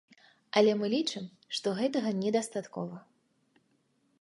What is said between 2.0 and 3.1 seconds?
недастаткова.